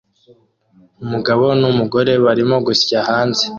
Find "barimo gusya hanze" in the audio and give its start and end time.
2.25-3.43